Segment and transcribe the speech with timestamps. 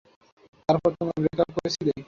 [0.69, 1.91] তারপর তোমরা ব্রেকাপ করেছিলে?